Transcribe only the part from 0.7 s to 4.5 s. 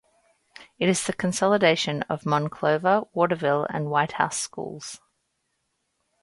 It is the consolidation of Monclova, Waterville, and Whitehouse